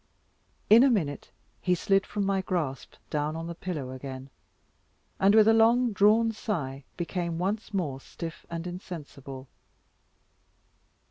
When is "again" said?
3.91-4.31